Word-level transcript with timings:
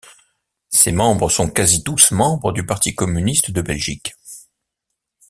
Ses 0.71 0.91
membres 0.91 1.29
sont 1.29 1.47
quasi 1.51 1.83
tous 1.83 2.09
membres 2.09 2.53
du 2.53 2.65
Parti 2.65 2.95
Communiste 2.95 3.51
de 3.51 3.61
Belgique. 3.61 4.15